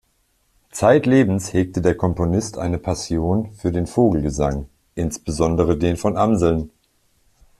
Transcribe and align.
Zeitlebens 0.71 1.53
hegte 1.53 1.79
der 1.79 1.93
Komponist 1.95 2.57
eine 2.57 2.79
Passion 2.79 3.53
für 3.53 3.71
den 3.71 3.85
Vogelgesang, 3.85 4.67
insbesondere 4.95 5.77
den 5.77 5.95
von 5.95 6.17
Amseln. 6.17 6.71